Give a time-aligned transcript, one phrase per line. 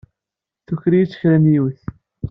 [0.65, 1.81] Tuker-iyi-t kra n yiwet.